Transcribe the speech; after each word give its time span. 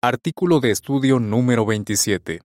Artículo 0.00 0.60
de 0.60 0.70
estudio 0.70 1.18
número 1.18 1.66
27. 1.66 2.40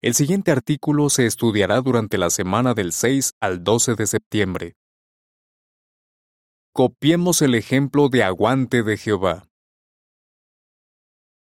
El 0.00 0.14
siguiente 0.14 0.52
artículo 0.52 1.10
se 1.10 1.26
estudiará 1.26 1.80
durante 1.80 2.16
la 2.16 2.30
semana 2.30 2.74
del 2.74 2.92
6 2.92 3.32
al 3.40 3.64
12 3.64 3.96
de 3.96 4.06
septiembre. 4.06 4.76
Copiemos 6.72 7.42
el 7.42 7.56
ejemplo 7.56 8.08
de 8.08 8.22
aguante 8.22 8.84
de 8.84 8.96
Jehová. 8.96 9.48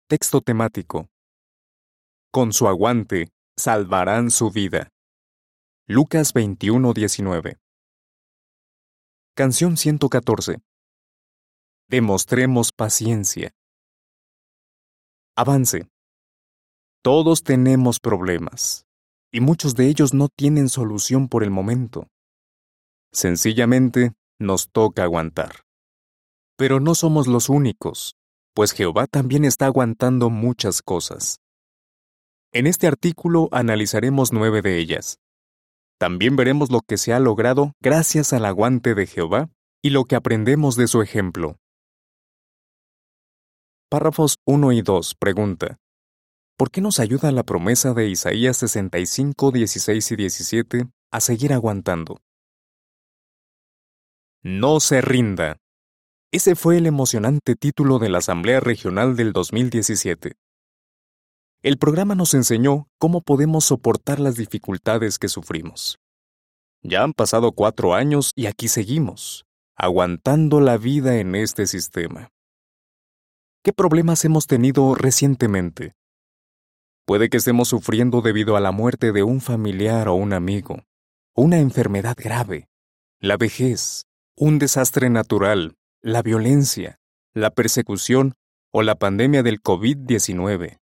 Texto 0.08 0.40
temático. 0.40 1.08
Con 2.30 2.52
su 2.52 2.68
aguante 2.68 3.32
salvarán 3.56 4.30
su 4.30 4.52
vida. 4.52 4.90
Lucas 5.88 6.34
21:19. 6.34 7.58
Canción 9.34 9.76
114. 9.76 10.58
Demostremos 11.88 12.70
paciencia. 12.70 13.52
Avance. 15.34 15.88
Todos 17.02 17.42
tenemos 17.42 18.00
problemas, 18.00 18.84
y 19.32 19.40
muchos 19.40 19.74
de 19.74 19.86
ellos 19.86 20.12
no 20.12 20.28
tienen 20.28 20.68
solución 20.68 21.28
por 21.28 21.42
el 21.42 21.50
momento. 21.50 22.06
Sencillamente, 23.12 24.12
nos 24.38 24.68
toca 24.70 25.04
aguantar. 25.04 25.62
Pero 26.58 26.80
no 26.80 26.94
somos 26.94 27.28
los 27.28 27.48
únicos, 27.48 28.14
pues 28.54 28.72
Jehová 28.72 29.06
también 29.06 29.46
está 29.46 29.64
aguantando 29.64 30.28
muchas 30.28 30.82
cosas. 30.82 31.38
En 32.52 32.66
este 32.66 32.86
artículo 32.86 33.48
analizaremos 33.52 34.34
nueve 34.34 34.60
de 34.60 34.78
ellas. 34.78 35.16
También 35.98 36.36
veremos 36.36 36.70
lo 36.70 36.82
que 36.82 36.98
se 36.98 37.14
ha 37.14 37.20
logrado 37.20 37.72
gracias 37.80 38.34
al 38.34 38.44
aguante 38.44 38.94
de 38.94 39.06
Jehová 39.06 39.48
y 39.80 39.90
lo 39.90 40.04
que 40.04 40.14
aprendemos 40.14 40.76
de 40.76 40.88
su 40.88 41.00
ejemplo. 41.00 41.56
Párrafos 43.92 44.36
1 44.46 44.72
y 44.72 44.80
2 44.80 45.16
pregunta. 45.16 45.76
¿Por 46.56 46.70
qué 46.70 46.80
nos 46.80 46.98
ayuda 46.98 47.30
la 47.30 47.42
promesa 47.42 47.92
de 47.92 48.08
Isaías 48.08 48.56
65, 48.56 49.50
16 49.50 50.12
y 50.12 50.16
17 50.16 50.86
a 51.10 51.20
seguir 51.20 51.52
aguantando? 51.52 52.16
No 54.42 54.80
se 54.80 55.02
rinda. 55.02 55.58
Ese 56.30 56.54
fue 56.54 56.78
el 56.78 56.86
emocionante 56.86 57.54
título 57.54 57.98
de 57.98 58.08
la 58.08 58.16
Asamblea 58.16 58.60
Regional 58.60 59.14
del 59.14 59.34
2017. 59.34 60.36
El 61.62 61.76
programa 61.76 62.14
nos 62.14 62.32
enseñó 62.32 62.88
cómo 62.98 63.20
podemos 63.20 63.66
soportar 63.66 64.20
las 64.20 64.36
dificultades 64.36 65.18
que 65.18 65.28
sufrimos. 65.28 65.98
Ya 66.80 67.02
han 67.02 67.12
pasado 67.12 67.52
cuatro 67.52 67.92
años 67.92 68.32
y 68.34 68.46
aquí 68.46 68.68
seguimos, 68.68 69.44
aguantando 69.76 70.62
la 70.62 70.78
vida 70.78 71.18
en 71.18 71.34
este 71.34 71.66
sistema. 71.66 72.30
¿Qué 73.64 73.72
problemas 73.72 74.24
hemos 74.24 74.48
tenido 74.48 74.96
recientemente? 74.96 75.94
Puede 77.06 77.30
que 77.30 77.36
estemos 77.36 77.68
sufriendo 77.68 78.20
debido 78.20 78.56
a 78.56 78.60
la 78.60 78.72
muerte 78.72 79.12
de 79.12 79.22
un 79.22 79.40
familiar 79.40 80.08
o 80.08 80.14
un 80.14 80.32
amigo, 80.32 80.82
una 81.36 81.60
enfermedad 81.60 82.16
grave, 82.18 82.68
la 83.20 83.36
vejez, 83.36 84.06
un 84.36 84.58
desastre 84.58 85.10
natural, 85.10 85.76
la 86.00 86.22
violencia, 86.22 86.98
la 87.34 87.50
persecución 87.50 88.34
o 88.72 88.82
la 88.82 88.96
pandemia 88.96 89.44
del 89.44 89.62
COVID-19. 89.62 90.80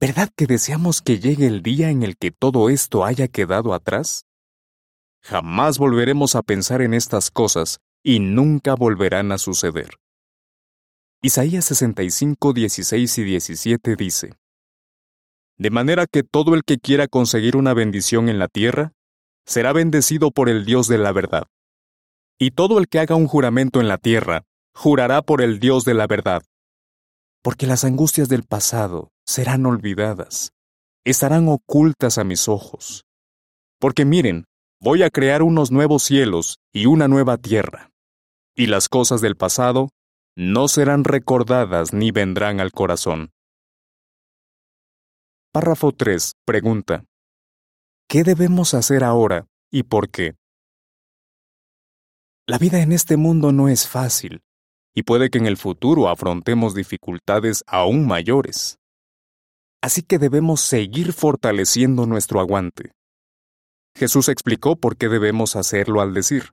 ¿Verdad 0.00 0.30
que 0.36 0.46
deseamos 0.46 1.02
que 1.02 1.18
llegue 1.18 1.48
el 1.48 1.62
día 1.62 1.90
en 1.90 2.04
el 2.04 2.16
que 2.16 2.30
todo 2.30 2.70
esto 2.70 3.04
haya 3.04 3.26
quedado 3.26 3.74
atrás? 3.74 4.24
Jamás 5.20 5.78
volveremos 5.78 6.36
a 6.36 6.42
pensar 6.42 6.80
en 6.80 6.94
estas 6.94 7.32
cosas 7.32 7.80
y 8.04 8.20
nunca 8.20 8.76
volverán 8.76 9.32
a 9.32 9.38
suceder. 9.38 9.90
Isaías 11.22 11.64
65, 11.64 12.52
16 12.52 13.18
y 13.18 13.24
17 13.24 13.96
dice, 13.96 14.34
De 15.56 15.70
manera 15.70 16.06
que 16.06 16.22
todo 16.22 16.54
el 16.54 16.62
que 16.62 16.78
quiera 16.78 17.08
conseguir 17.08 17.56
una 17.56 17.72
bendición 17.72 18.28
en 18.28 18.38
la 18.38 18.48
tierra, 18.48 18.92
será 19.46 19.72
bendecido 19.72 20.30
por 20.30 20.48
el 20.50 20.66
Dios 20.66 20.88
de 20.88 20.98
la 20.98 21.12
verdad. 21.12 21.44
Y 22.38 22.50
todo 22.50 22.78
el 22.78 22.86
que 22.86 22.98
haga 22.98 23.14
un 23.16 23.26
juramento 23.26 23.80
en 23.80 23.88
la 23.88 23.96
tierra, 23.96 24.42
jurará 24.74 25.22
por 25.22 25.40
el 25.40 25.58
Dios 25.58 25.84
de 25.84 25.94
la 25.94 26.06
verdad. 26.06 26.42
Porque 27.42 27.66
las 27.66 27.84
angustias 27.84 28.28
del 28.28 28.42
pasado 28.42 29.10
serán 29.24 29.64
olvidadas, 29.64 30.52
estarán 31.04 31.48
ocultas 31.48 32.18
a 32.18 32.24
mis 32.24 32.46
ojos. 32.46 33.04
Porque 33.80 34.04
miren, 34.04 34.44
voy 34.80 35.02
a 35.02 35.10
crear 35.10 35.42
unos 35.42 35.70
nuevos 35.70 36.02
cielos 36.02 36.58
y 36.74 36.86
una 36.86 37.08
nueva 37.08 37.38
tierra. 37.38 37.90
Y 38.54 38.66
las 38.66 38.88
cosas 38.88 39.22
del 39.22 39.36
pasado 39.36 39.88
no 40.36 40.68
serán 40.68 41.04
recordadas 41.04 41.94
ni 41.94 42.10
vendrán 42.10 42.60
al 42.60 42.70
corazón. 42.70 43.32
Párrafo 45.50 45.92
3. 45.92 46.32
Pregunta. 46.44 47.04
¿Qué 48.06 48.22
debemos 48.22 48.74
hacer 48.74 49.02
ahora 49.02 49.46
y 49.72 49.84
por 49.84 50.10
qué? 50.10 50.36
La 52.46 52.58
vida 52.58 52.82
en 52.82 52.92
este 52.92 53.16
mundo 53.16 53.50
no 53.50 53.68
es 53.68 53.88
fácil, 53.88 54.42
y 54.94 55.02
puede 55.02 55.30
que 55.30 55.38
en 55.38 55.46
el 55.46 55.56
futuro 55.56 56.08
afrontemos 56.08 56.74
dificultades 56.74 57.64
aún 57.66 58.06
mayores. 58.06 58.78
Así 59.82 60.02
que 60.02 60.18
debemos 60.18 60.60
seguir 60.60 61.14
fortaleciendo 61.14 62.06
nuestro 62.06 62.40
aguante. 62.40 62.92
Jesús 63.96 64.28
explicó 64.28 64.76
por 64.76 64.98
qué 64.98 65.08
debemos 65.08 65.56
hacerlo 65.56 66.02
al 66.02 66.12
decir, 66.12 66.52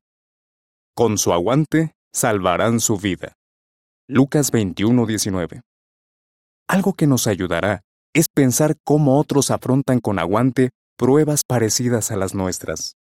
con 0.95 1.17
su 1.17 1.33
aguante 1.33 1.95
salvarán 2.13 2.79
su 2.79 2.97
vida. 2.97 3.35
Lucas 4.09 4.51
21:19. 4.51 5.61
Algo 6.67 6.93
que 6.93 7.07
nos 7.07 7.25
ayudará 7.25 7.83
es 8.13 8.27
pensar 8.27 8.75
cómo 8.83 9.17
otros 9.17 9.49
afrontan 9.49 10.01
con 10.01 10.19
aguante 10.19 10.71
pruebas 10.97 11.43
parecidas 11.47 12.11
a 12.11 12.17
las 12.17 12.35
nuestras. 12.35 12.97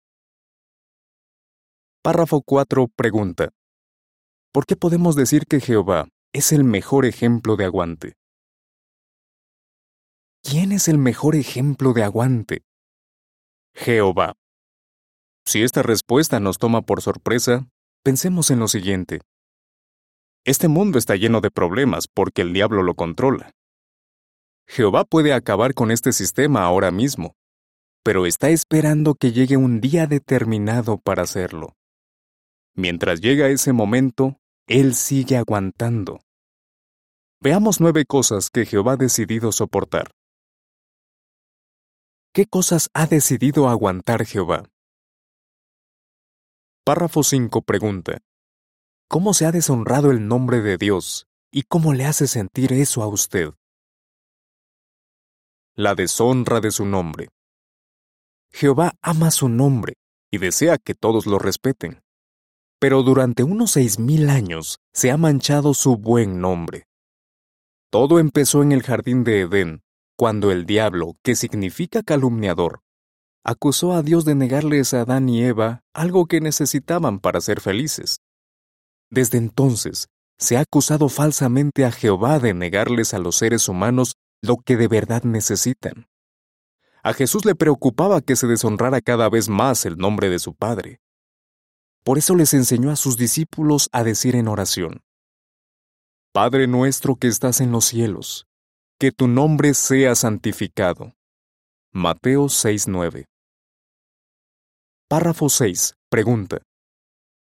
Párrafo 2.04 2.42
4 2.46 2.88
pregunta. 2.94 3.50
¿Por 4.52 4.66
qué 4.66 4.76
podemos 4.76 5.16
decir 5.16 5.46
que 5.46 5.62
Jehová 5.62 6.10
es 6.34 6.52
el 6.52 6.66
mejor 6.66 7.06
ejemplo 7.06 7.56
de 7.56 7.64
aguante? 7.64 8.14
¿Quién 10.44 10.74
es 10.74 10.90
el 10.90 10.98
mejor 10.98 11.38
ejemplo 11.38 11.94
de 11.94 12.04
aguante? 12.04 12.64
Jehová. 13.74 14.34
Si 15.46 15.64
esta 15.64 15.82
respuesta 15.82 16.42
nos 16.42 16.58
toma 16.58 16.82
por 16.82 17.02
sorpresa, 17.02 17.70
pensemos 18.04 18.52
en 18.52 18.60
lo 18.60 18.68
siguiente. 18.68 19.22
Este 20.46 20.68
mundo 20.68 20.98
está 20.98 21.16
lleno 21.16 21.42
de 21.42 21.52
problemas 21.52 22.08
porque 22.08 22.42
el 22.42 22.54
diablo 22.54 22.82
lo 22.82 22.96
controla. 22.96 23.52
Jehová 24.68 25.04
puede 25.04 25.34
acabar 25.34 25.74
con 25.74 25.92
este 25.92 26.14
sistema 26.14 26.64
ahora 26.64 26.92
mismo, 26.92 27.36
pero 28.04 28.26
está 28.26 28.50
esperando 28.50 29.16
que 29.16 29.32
llegue 29.32 29.58
un 29.58 29.82
día 29.82 30.08
determinado 30.08 30.98
para 30.98 31.24
hacerlo. 31.24 31.76
Mientras 32.76 33.20
llega 33.20 33.50
ese 33.50 33.74
momento, 33.74 34.38
Él 34.68 34.96
sigue 34.96 35.36
aguantando. 35.36 36.22
Veamos 37.42 37.82
nueve 37.82 38.06
cosas 38.06 38.50
que 38.50 38.66
Jehová 38.66 38.94
ha 38.94 38.98
decidido 38.98 39.52
soportar. 39.52 40.12
¿Qué 42.34 42.46
cosas 42.46 42.90
ha 42.94 43.08
decidido 43.08 43.68
aguantar 43.68 44.26
Jehová? 44.26 44.70
Párrafo 46.86 47.24
5 47.24 47.62
pregunta 47.64 48.20
cómo 49.10 49.34
se 49.34 49.48
ha 49.48 49.52
deshonrado 49.52 50.12
el 50.12 50.28
nombre 50.28 50.62
de 50.62 50.78
Dios 50.78 51.26
y 51.52 51.64
cómo 51.64 51.94
le 51.94 52.06
hace 52.06 52.28
sentir 52.28 52.72
eso 52.72 53.02
a 53.02 53.08
usted. 53.08 53.54
La 55.76 55.96
deshonra 55.96 56.60
de 56.60 56.70
su 56.70 56.86
nombre. 56.86 57.30
Jehová 58.52 58.94
ama 59.02 59.32
su 59.32 59.50
nombre 59.50 59.96
y 60.32 60.38
desea 60.38 60.78
que 60.78 60.94
todos 60.94 61.26
lo 61.26 61.40
respeten. 61.40 62.04
Pero 62.80 63.02
durante 63.02 63.44
unos 63.44 63.72
seis 63.72 63.98
mil 63.98 64.30
años 64.30 64.78
se 64.94 65.10
ha 65.10 65.18
manchado 65.18 65.74
su 65.74 65.98
buen 65.98 66.40
nombre. 66.40 66.86
Todo 67.90 68.20
empezó 68.20 68.62
en 68.62 68.72
el 68.72 68.84
jardín 68.84 69.24
de 69.24 69.42
Edén, 69.42 69.82
cuando 70.16 70.52
el 70.52 70.68
diablo, 70.68 71.16
que 71.24 71.36
significa 71.36 72.04
calumniador, 72.04 72.82
acusó 73.44 73.94
a 73.94 74.04
Dios 74.04 74.24
de 74.24 74.36
negarles 74.36 74.94
a 74.94 75.02
Adán 75.02 75.30
y 75.30 75.44
Eva 75.44 75.82
algo 75.94 76.28
que 76.28 76.42
necesitaban 76.42 77.20
para 77.20 77.42
ser 77.42 77.60
felices. 77.60 78.20
Desde 79.10 79.38
entonces, 79.38 80.08
se 80.38 80.58
ha 80.58 80.62
acusado 80.62 81.10
falsamente 81.10 81.86
a 81.86 81.92
Jehová 81.92 82.40
de 82.40 82.54
negarles 82.54 83.14
a 83.14 83.20
los 83.20 83.36
seres 83.36 83.68
humanos 83.68 84.16
lo 84.42 84.58
que 84.58 84.78
de 84.78 84.88
verdad 84.88 85.24
necesitan. 85.24 86.08
A 87.04 87.14
Jesús 87.14 87.46
le 87.46 87.56
preocupaba 87.56 88.22
que 88.22 88.36
se 88.36 88.48
deshonrara 88.48 89.02
cada 89.02 89.30
vez 89.30 89.50
más 89.50 89.86
el 89.86 89.98
nombre 89.98 90.30
de 90.30 90.40
su 90.40 90.54
Padre. 90.54 91.00
Por 92.04 92.18
eso 92.18 92.36
les 92.36 92.54
enseñó 92.54 92.92
a 92.92 92.96
sus 92.96 93.18
discípulos 93.18 93.90
a 93.92 94.04
decir 94.04 94.36
en 94.36 94.48
oración, 94.48 95.02
Padre 96.32 96.68
nuestro 96.68 97.16
que 97.16 97.28
estás 97.28 97.60
en 97.60 97.72
los 97.72 97.86
cielos, 97.86 98.46
que 99.00 99.12
tu 99.12 99.28
nombre 99.28 99.74
sea 99.74 100.14
santificado. 100.14 101.14
Mateo 101.92 102.50
6:9. 102.50 103.26
Párrafo 105.10 105.50
6. 105.50 105.96
Pregunta. 106.12 106.62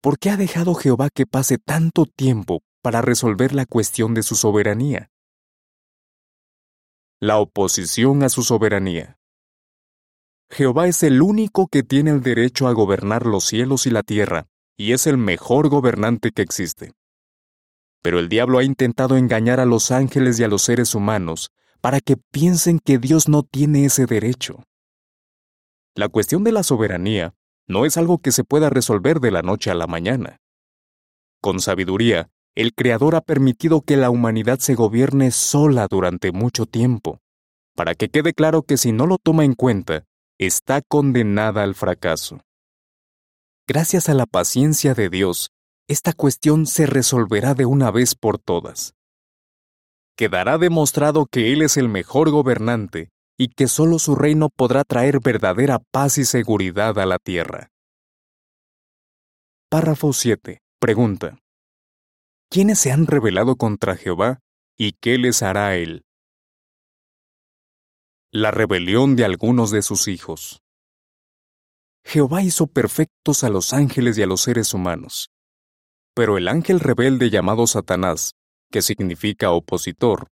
¿Por 0.00 0.18
qué 0.18 0.30
ha 0.30 0.36
dejado 0.36 0.74
Jehová 0.74 1.10
que 1.12 1.26
pase 1.26 1.58
tanto 1.58 2.06
tiempo 2.06 2.62
para 2.82 3.02
resolver 3.02 3.54
la 3.54 3.66
cuestión 3.66 4.14
de 4.14 4.22
su 4.22 4.36
soberanía? 4.36 5.10
la 7.20 7.38
oposición 7.38 8.22
a 8.22 8.28
su 8.28 8.42
soberanía. 8.42 9.18
Jehová 10.50 10.86
es 10.86 11.02
el 11.02 11.20
único 11.20 11.66
que 11.66 11.82
tiene 11.82 12.10
el 12.10 12.22
derecho 12.22 12.68
a 12.68 12.72
gobernar 12.72 13.26
los 13.26 13.44
cielos 13.44 13.86
y 13.86 13.90
la 13.90 14.02
tierra, 14.02 14.46
y 14.76 14.92
es 14.92 15.06
el 15.06 15.18
mejor 15.18 15.68
gobernante 15.68 16.30
que 16.30 16.42
existe. 16.42 16.92
Pero 18.02 18.20
el 18.20 18.28
diablo 18.28 18.58
ha 18.58 18.64
intentado 18.64 19.16
engañar 19.16 19.58
a 19.58 19.66
los 19.66 19.90
ángeles 19.90 20.38
y 20.38 20.44
a 20.44 20.48
los 20.48 20.62
seres 20.62 20.94
humanos 20.94 21.50
para 21.80 22.00
que 22.00 22.16
piensen 22.16 22.78
que 22.78 22.98
Dios 22.98 23.28
no 23.28 23.42
tiene 23.42 23.84
ese 23.84 24.06
derecho. 24.06 24.64
La 25.94 26.08
cuestión 26.08 26.44
de 26.44 26.52
la 26.52 26.62
soberanía 26.62 27.34
no 27.68 27.84
es 27.84 27.96
algo 27.96 28.18
que 28.18 28.32
se 28.32 28.44
pueda 28.44 28.70
resolver 28.70 29.20
de 29.20 29.30
la 29.30 29.42
noche 29.42 29.70
a 29.70 29.74
la 29.74 29.86
mañana. 29.86 30.38
Con 31.40 31.60
sabiduría, 31.60 32.30
el 32.56 32.74
Creador 32.74 33.14
ha 33.14 33.20
permitido 33.20 33.82
que 33.82 33.96
la 33.96 34.10
humanidad 34.10 34.58
se 34.58 34.74
gobierne 34.74 35.30
sola 35.30 35.86
durante 35.88 36.32
mucho 36.32 36.66
tiempo, 36.66 37.20
para 37.76 37.94
que 37.94 38.08
quede 38.08 38.32
claro 38.32 38.62
que 38.62 38.76
si 38.76 38.90
no 38.90 39.06
lo 39.06 39.18
toma 39.18 39.44
en 39.44 39.54
cuenta, 39.54 40.04
está 40.38 40.82
condenada 40.82 41.62
al 41.62 41.74
fracaso. 41.74 42.40
Gracias 43.68 44.08
a 44.08 44.14
la 44.14 44.26
paciencia 44.26 44.94
de 44.94 45.10
Dios, 45.10 45.50
esta 45.86 46.12
cuestión 46.14 46.66
se 46.66 46.86
resolverá 46.86 47.54
de 47.54 47.66
una 47.66 47.90
vez 47.90 48.14
por 48.14 48.38
todas. 48.38 48.94
Quedará 50.16 50.58
demostrado 50.58 51.26
que 51.26 51.52
Él 51.52 51.62
es 51.62 51.76
el 51.76 51.88
mejor 51.88 52.30
gobernante 52.30 53.10
y 53.38 53.48
que 53.48 53.68
solo 53.68 54.00
su 54.00 54.16
reino 54.16 54.48
podrá 54.50 54.82
traer 54.82 55.20
verdadera 55.20 55.78
paz 55.78 56.18
y 56.18 56.24
seguridad 56.24 56.98
a 56.98 57.06
la 57.06 57.18
tierra. 57.18 57.70
Párrafo 59.70 60.12
7. 60.12 60.60
Pregunta. 60.80 61.38
¿Quiénes 62.50 62.80
se 62.80 62.90
han 62.90 63.06
rebelado 63.06 63.56
contra 63.56 63.96
Jehová 63.96 64.40
y 64.76 64.92
qué 64.92 65.18
les 65.18 65.42
hará 65.42 65.76
Él? 65.76 66.04
La 68.32 68.50
rebelión 68.50 69.14
de 69.14 69.24
algunos 69.24 69.70
de 69.70 69.82
sus 69.82 70.08
hijos. 70.08 70.60
Jehová 72.04 72.42
hizo 72.42 72.66
perfectos 72.66 73.44
a 73.44 73.50
los 73.50 73.72
ángeles 73.72 74.18
y 74.18 74.22
a 74.22 74.26
los 74.26 74.40
seres 74.40 74.74
humanos. 74.74 75.30
Pero 76.14 76.38
el 76.38 76.48
ángel 76.48 76.80
rebelde 76.80 77.30
llamado 77.30 77.66
Satanás, 77.66 78.32
que 78.72 78.82
significa 78.82 79.50
opositor, 79.50 80.28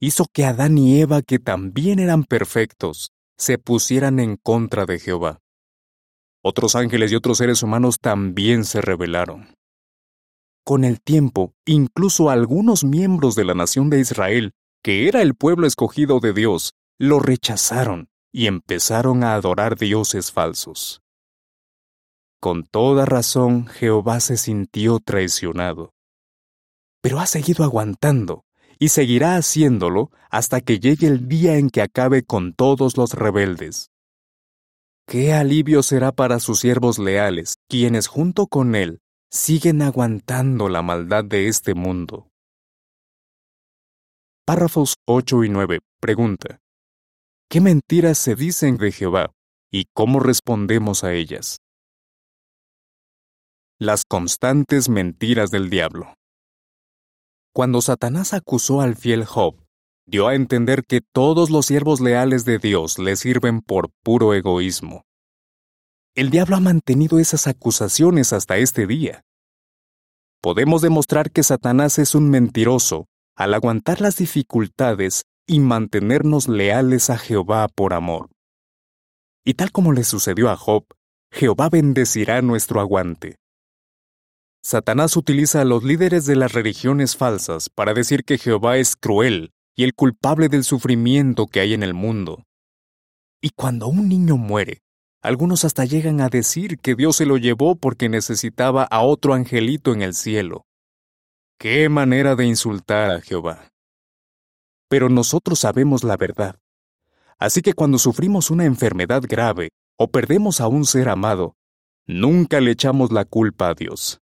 hizo 0.00 0.26
que 0.32 0.44
Adán 0.44 0.78
y 0.78 1.00
Eva, 1.00 1.22
que 1.22 1.38
también 1.38 1.98
eran 1.98 2.24
perfectos, 2.24 3.12
se 3.38 3.58
pusieran 3.58 4.18
en 4.20 4.36
contra 4.36 4.86
de 4.86 4.98
Jehová. 4.98 5.40
Otros 6.42 6.76
ángeles 6.76 7.12
y 7.12 7.16
otros 7.16 7.38
seres 7.38 7.62
humanos 7.62 7.98
también 8.00 8.64
se 8.64 8.80
rebelaron. 8.80 9.54
Con 10.64 10.84
el 10.84 11.00
tiempo, 11.00 11.52
incluso 11.64 12.30
algunos 12.30 12.84
miembros 12.84 13.34
de 13.34 13.44
la 13.44 13.54
nación 13.54 13.90
de 13.90 14.00
Israel, 14.00 14.52
que 14.82 15.08
era 15.08 15.22
el 15.22 15.34
pueblo 15.34 15.66
escogido 15.66 16.20
de 16.20 16.32
Dios, 16.32 16.74
lo 16.98 17.18
rechazaron 17.18 18.08
y 18.32 18.46
empezaron 18.46 19.24
a 19.24 19.34
adorar 19.34 19.76
dioses 19.76 20.32
falsos. 20.32 21.02
Con 22.40 22.64
toda 22.64 23.06
razón 23.06 23.66
Jehová 23.66 24.20
se 24.20 24.36
sintió 24.36 25.00
traicionado. 25.00 25.94
Pero 27.02 27.18
ha 27.20 27.26
seguido 27.26 27.64
aguantando 27.64 28.45
y 28.78 28.88
seguirá 28.88 29.36
haciéndolo 29.36 30.10
hasta 30.30 30.60
que 30.60 30.78
llegue 30.78 31.06
el 31.06 31.28
día 31.28 31.56
en 31.56 31.70
que 31.70 31.82
acabe 31.82 32.22
con 32.24 32.52
todos 32.52 32.96
los 32.96 33.14
rebeldes. 33.14 33.90
Qué 35.06 35.32
alivio 35.32 35.82
será 35.82 36.12
para 36.12 36.40
sus 36.40 36.60
siervos 36.60 36.98
leales, 36.98 37.54
quienes 37.68 38.08
junto 38.08 38.48
con 38.48 38.74
él 38.74 39.00
siguen 39.30 39.82
aguantando 39.82 40.68
la 40.68 40.82
maldad 40.82 41.24
de 41.24 41.48
este 41.48 41.74
mundo. 41.74 42.28
Párrafos 44.44 44.94
8 45.06 45.44
y 45.44 45.48
9. 45.48 45.80
Pregunta. 46.00 46.60
¿Qué 47.48 47.60
mentiras 47.60 48.18
se 48.18 48.34
dicen 48.34 48.76
de 48.76 48.92
Jehová 48.92 49.32
y 49.70 49.86
cómo 49.92 50.20
respondemos 50.20 51.04
a 51.04 51.12
ellas? 51.12 51.58
Las 53.78 54.04
constantes 54.04 54.88
mentiras 54.88 55.50
del 55.50 55.70
diablo. 55.70 56.14
Cuando 57.56 57.80
Satanás 57.80 58.34
acusó 58.34 58.82
al 58.82 58.96
fiel 58.96 59.24
Job, 59.24 59.56
dio 60.04 60.28
a 60.28 60.34
entender 60.34 60.82
que 60.86 61.00
todos 61.00 61.48
los 61.48 61.64
siervos 61.64 62.02
leales 62.02 62.44
de 62.44 62.58
Dios 62.58 62.98
le 62.98 63.16
sirven 63.16 63.62
por 63.62 63.88
puro 64.02 64.34
egoísmo. 64.34 65.06
El 66.14 66.28
diablo 66.28 66.56
ha 66.56 66.60
mantenido 66.60 67.18
esas 67.18 67.46
acusaciones 67.46 68.34
hasta 68.34 68.58
este 68.58 68.86
día. 68.86 69.22
Podemos 70.42 70.82
demostrar 70.82 71.30
que 71.30 71.42
Satanás 71.42 71.98
es 71.98 72.14
un 72.14 72.28
mentiroso 72.28 73.06
al 73.34 73.54
aguantar 73.54 74.02
las 74.02 74.18
dificultades 74.18 75.24
y 75.46 75.60
mantenernos 75.60 76.48
leales 76.48 77.08
a 77.08 77.16
Jehová 77.16 77.68
por 77.74 77.94
amor. 77.94 78.28
Y 79.46 79.54
tal 79.54 79.72
como 79.72 79.94
le 79.94 80.04
sucedió 80.04 80.50
a 80.50 80.56
Job, 80.56 80.84
Jehová 81.32 81.70
bendecirá 81.70 82.42
nuestro 82.42 82.80
aguante. 82.82 83.36
Satanás 84.66 85.16
utiliza 85.16 85.60
a 85.60 85.64
los 85.64 85.84
líderes 85.84 86.26
de 86.26 86.34
las 86.34 86.52
religiones 86.52 87.16
falsas 87.16 87.70
para 87.70 87.94
decir 87.94 88.24
que 88.24 88.36
Jehová 88.36 88.78
es 88.78 88.96
cruel 88.96 89.52
y 89.76 89.84
el 89.84 89.94
culpable 89.94 90.48
del 90.48 90.64
sufrimiento 90.64 91.46
que 91.46 91.60
hay 91.60 91.72
en 91.72 91.84
el 91.84 91.94
mundo. 91.94 92.42
Y 93.40 93.50
cuando 93.50 93.86
un 93.86 94.08
niño 94.08 94.36
muere, 94.36 94.82
algunos 95.22 95.64
hasta 95.64 95.84
llegan 95.84 96.20
a 96.20 96.30
decir 96.30 96.78
que 96.78 96.96
Dios 96.96 97.14
se 97.14 97.26
lo 97.26 97.36
llevó 97.36 97.76
porque 97.76 98.08
necesitaba 98.08 98.82
a 98.82 99.02
otro 99.02 99.34
angelito 99.34 99.92
en 99.92 100.02
el 100.02 100.14
cielo. 100.14 100.66
¡Qué 101.60 101.88
manera 101.88 102.34
de 102.34 102.46
insultar 102.46 103.12
a 103.12 103.20
Jehová! 103.20 103.70
pero 104.88 105.08
nosotros 105.08 105.60
sabemos 105.60 106.02
la 106.02 106.16
verdad. 106.16 106.58
Así 107.38 107.62
que 107.62 107.72
cuando 107.72 107.98
sufrimos 107.98 108.50
una 108.50 108.64
enfermedad 108.64 109.22
grave 109.28 109.68
o 109.96 110.08
perdemos 110.08 110.60
a 110.60 110.66
un 110.66 110.86
ser 110.86 111.08
amado, 111.08 111.54
nunca 112.04 112.60
le 112.60 112.72
echamos 112.72 113.12
la 113.12 113.24
culpa 113.24 113.68
a 113.68 113.74
Dios. 113.74 114.20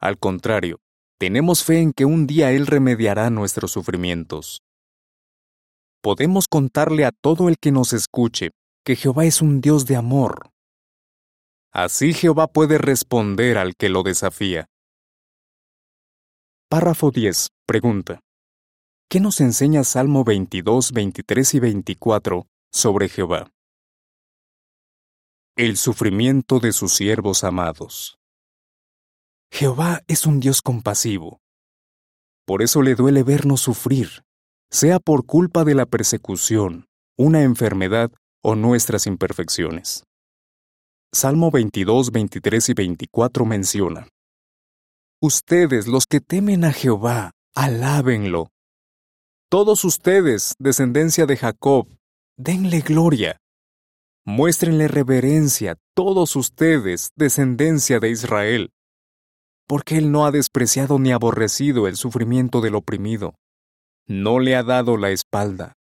Al 0.00 0.18
contrario, 0.18 0.80
tenemos 1.18 1.62
fe 1.62 1.80
en 1.80 1.92
que 1.92 2.06
un 2.06 2.26
día 2.26 2.52
Él 2.52 2.66
remediará 2.66 3.28
nuestros 3.28 3.72
sufrimientos. 3.72 4.62
Podemos 6.02 6.48
contarle 6.48 7.04
a 7.04 7.12
todo 7.12 7.50
el 7.50 7.58
que 7.58 7.72
nos 7.72 7.92
escuche 7.92 8.52
que 8.82 8.96
Jehová 8.96 9.26
es 9.26 9.42
un 9.42 9.60
Dios 9.60 9.84
de 9.84 9.96
amor. 9.96 10.50
Así 11.72 12.14
Jehová 12.14 12.46
puede 12.46 12.78
responder 12.78 13.58
al 13.58 13.76
que 13.76 13.90
lo 13.90 14.02
desafía. 14.02 14.66
Párrafo 16.70 17.10
10. 17.10 17.48
Pregunta. 17.66 18.20
¿Qué 19.10 19.20
nos 19.20 19.40
enseña 19.40 19.84
Salmo 19.84 20.24
22, 20.24 20.92
23 20.92 21.54
y 21.54 21.60
24 21.60 22.46
sobre 22.72 23.08
Jehová? 23.08 23.50
El 25.56 25.76
sufrimiento 25.76 26.60
de 26.60 26.72
sus 26.72 26.94
siervos 26.94 27.44
amados. 27.44 28.19
Jehová 29.52 30.02
es 30.06 30.26
un 30.26 30.40
Dios 30.40 30.62
compasivo. 30.62 31.40
Por 32.46 32.62
eso 32.62 32.82
le 32.82 32.94
duele 32.94 33.22
vernos 33.22 33.60
sufrir, 33.60 34.22
sea 34.70 34.98
por 34.98 35.26
culpa 35.26 35.64
de 35.64 35.74
la 35.74 35.86
persecución, 35.86 36.86
una 37.18 37.42
enfermedad 37.42 38.10
o 38.42 38.54
nuestras 38.54 39.06
imperfecciones. 39.06 40.04
Salmo 41.12 41.50
22, 41.50 42.12
23 42.12 42.68
y 42.68 42.74
24 42.74 43.44
menciona, 43.44 44.08
Ustedes, 45.22 45.86
los 45.86 46.06
que 46.06 46.20
temen 46.20 46.64
a 46.64 46.72
Jehová, 46.72 47.32
alábenlo 47.54 48.50
todos 49.50 49.84
ustedes, 49.84 50.54
descendencia 50.60 51.26
de 51.26 51.36
Jacob, 51.36 51.88
denle 52.36 52.82
gloria. 52.82 53.40
Muéstrenle 54.24 54.86
reverencia, 54.86 55.74
todos 55.96 56.36
ustedes, 56.36 57.10
descendencia 57.16 57.98
de 57.98 58.10
Israel. 58.10 58.70
Porque 59.70 59.98
Él 59.98 60.10
no 60.10 60.26
ha 60.26 60.32
despreciado 60.32 60.98
ni 60.98 61.12
aborrecido 61.12 61.86
el 61.86 61.94
sufrimiento 61.94 62.60
del 62.60 62.74
oprimido. 62.74 63.36
No 64.08 64.40
le 64.40 64.56
ha 64.56 64.64
dado 64.64 64.96
la 64.96 65.10
espalda. 65.10 65.74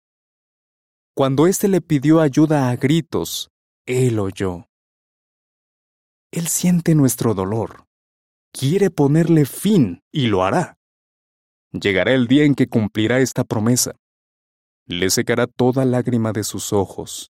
Cuando 1.15 1.48
éste 1.48 1.67
le 1.67 1.81
pidió 1.81 2.19
ayuda 2.22 2.69
a 2.69 2.75
gritos, 2.75 3.50
Él 3.88 4.19
oyó. 4.19 4.67
Él 6.29 6.48
siente 6.50 6.93
nuestro 6.93 7.34
dolor. 7.34 7.86
Quiere 8.53 8.91
ponerle 8.91 9.46
fin 9.46 10.03
y 10.12 10.27
lo 10.27 10.43
hará. 10.43 10.77
Llegará 11.72 12.13
el 12.13 12.27
día 12.27 12.43
en 12.43 12.53
que 12.53 12.67
cumplirá 12.67 13.22
esta 13.22 13.43
promesa. 13.43 13.96
Le 14.86 15.10
secará 15.10 15.48
toda 15.48 15.84
lágrima 15.84 16.31
de 16.31 16.43
sus 16.43 16.74
ojos, 16.74 17.31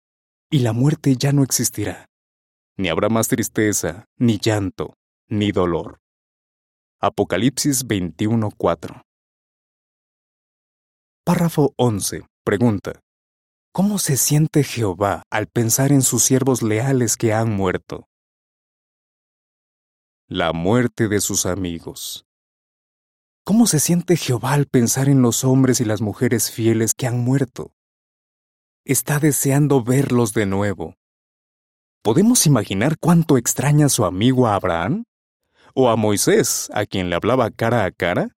y 0.50 0.58
la 0.58 0.74
muerte 0.74 1.16
ya 1.16 1.32
no 1.32 1.44
existirá. 1.44 2.10
Ni 2.76 2.90
habrá 2.90 3.08
más 3.08 3.28
tristeza, 3.28 4.04
ni 4.18 4.36
llanto, 4.36 4.98
ni 5.28 5.50
dolor. 5.50 6.02
Apocalipsis 7.04 7.84
21:4 7.84 9.02
Párrafo 11.24 11.74
11. 11.76 12.26
Pregunta. 12.44 13.00
¿Cómo 13.72 13.98
se 13.98 14.16
siente 14.16 14.62
Jehová 14.62 15.24
al 15.28 15.48
pensar 15.48 15.90
en 15.90 16.02
sus 16.02 16.22
siervos 16.22 16.62
leales 16.62 17.16
que 17.16 17.32
han 17.32 17.50
muerto? 17.50 18.06
La 20.28 20.52
muerte 20.52 21.08
de 21.08 21.20
sus 21.20 21.44
amigos. 21.44 22.24
¿Cómo 23.44 23.66
se 23.66 23.80
siente 23.80 24.16
Jehová 24.16 24.52
al 24.52 24.66
pensar 24.66 25.08
en 25.08 25.22
los 25.22 25.42
hombres 25.42 25.80
y 25.80 25.84
las 25.84 26.00
mujeres 26.00 26.52
fieles 26.52 26.94
que 26.94 27.08
han 27.08 27.18
muerto? 27.18 27.72
está 28.84 29.18
deseando 29.18 29.82
verlos 29.82 30.34
de 30.34 30.46
nuevo. 30.46 30.94
¿Podemos 32.02 32.46
imaginar 32.46 32.96
cuánto 33.00 33.36
extraña 33.36 33.86
a 33.86 33.88
su 33.88 34.04
amigo 34.04 34.46
Abraham? 34.46 35.04
¿O 35.74 35.88
a 35.88 35.96
Moisés, 35.96 36.68
a 36.74 36.84
quien 36.84 37.08
le 37.08 37.16
hablaba 37.16 37.50
cara 37.50 37.84
a 37.84 37.90
cara? 37.90 38.36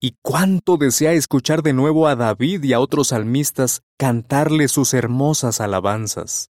¿Y 0.00 0.16
cuánto 0.22 0.76
desea 0.76 1.12
escuchar 1.12 1.62
de 1.62 1.72
nuevo 1.72 2.08
a 2.08 2.16
David 2.16 2.64
y 2.64 2.72
a 2.72 2.80
otros 2.80 3.08
salmistas 3.08 3.82
cantarle 3.96 4.66
sus 4.66 4.94
hermosas 4.94 5.60
alabanzas? 5.60 6.50